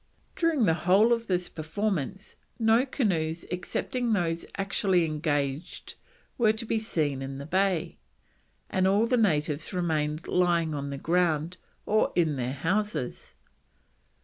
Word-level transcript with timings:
During 0.35 0.63
the 0.65 0.73
whole 0.73 1.13
of 1.13 1.27
this 1.27 1.47
performance 1.47 2.35
no 2.57 2.87
canoes 2.87 3.45
excepting 3.51 4.13
those 4.13 4.47
actually 4.57 5.05
engaged 5.05 5.93
were 6.39 6.53
to 6.53 6.65
be 6.65 6.79
seen 6.79 7.21
in 7.21 7.37
the 7.37 7.45
bay, 7.45 7.99
and 8.67 8.87
all 8.87 9.05
the 9.05 9.15
natives 9.15 9.73
remained 9.73 10.27
lying 10.27 10.73
on 10.73 10.89
the 10.89 10.97
ground 10.97 11.57
or 11.85 12.11
in 12.15 12.35
their 12.35 12.53
houses. 12.53 13.35